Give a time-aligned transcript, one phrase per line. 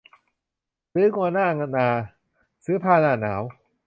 [0.93, 1.47] ซื้องัวหน้า
[1.77, 1.87] นา
[2.65, 3.41] ซื้อผ้าหน้าหนาว